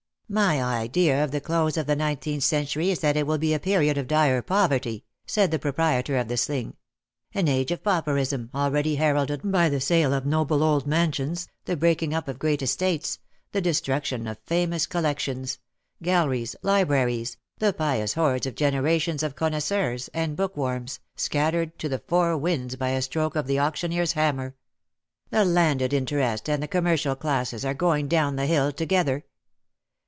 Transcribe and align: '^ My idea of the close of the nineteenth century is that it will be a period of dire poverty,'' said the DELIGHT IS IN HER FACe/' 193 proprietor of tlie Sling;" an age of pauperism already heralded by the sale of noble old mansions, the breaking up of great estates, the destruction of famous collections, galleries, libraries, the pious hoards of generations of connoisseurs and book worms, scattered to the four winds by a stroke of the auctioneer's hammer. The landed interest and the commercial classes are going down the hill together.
'^ 0.31 0.33
My 0.33 0.63
idea 0.63 1.21
of 1.25 1.31
the 1.31 1.41
close 1.41 1.75
of 1.75 1.87
the 1.87 1.95
nineteenth 1.97 2.43
century 2.45 2.89
is 2.89 2.99
that 2.99 3.17
it 3.17 3.27
will 3.27 3.37
be 3.37 3.53
a 3.53 3.59
period 3.59 3.97
of 3.97 4.07
dire 4.07 4.41
poverty,'' 4.41 5.03
said 5.25 5.51
the 5.51 5.57
DELIGHT 5.57 5.67
IS 5.67 5.73
IN 5.73 5.73
HER 5.73 5.73
FACe/' 5.73 5.77
193 6.15 6.17
proprietor 6.17 6.17
of 6.17 6.27
tlie 6.27 6.39
Sling;" 6.39 6.75
an 7.33 7.47
age 7.53 7.71
of 7.71 7.83
pauperism 7.83 8.49
already 8.55 8.95
heralded 8.95 9.51
by 9.51 9.67
the 9.67 9.81
sale 9.81 10.13
of 10.13 10.25
noble 10.25 10.63
old 10.63 10.87
mansions, 10.87 11.49
the 11.65 11.75
breaking 11.75 12.13
up 12.13 12.29
of 12.29 12.39
great 12.39 12.61
estates, 12.61 13.19
the 13.51 13.59
destruction 13.59 14.25
of 14.25 14.37
famous 14.45 14.87
collections, 14.87 15.59
galleries, 16.01 16.55
libraries, 16.61 17.35
the 17.57 17.73
pious 17.73 18.13
hoards 18.13 18.45
of 18.45 18.55
generations 18.55 19.23
of 19.23 19.35
connoisseurs 19.35 20.07
and 20.13 20.37
book 20.37 20.55
worms, 20.55 21.01
scattered 21.17 21.77
to 21.77 21.89
the 21.89 21.99
four 21.99 22.37
winds 22.37 22.77
by 22.77 22.91
a 22.91 23.01
stroke 23.01 23.35
of 23.35 23.47
the 23.47 23.59
auctioneer's 23.59 24.13
hammer. 24.13 24.55
The 25.29 25.43
landed 25.43 25.91
interest 25.91 26.47
and 26.49 26.63
the 26.63 26.69
commercial 26.69 27.17
classes 27.17 27.65
are 27.65 27.73
going 27.73 28.07
down 28.07 28.37
the 28.37 28.45
hill 28.47 28.71
together. 28.71 29.25